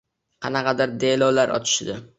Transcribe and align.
qanaqadir 0.45 0.95
«delo»lar 1.05 1.57
ochishdi 1.61 2.03